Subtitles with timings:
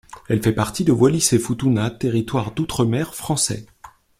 [0.29, 3.67] Elle fait partie de Wallis-et-Futuna, territoire d'outre-mer français.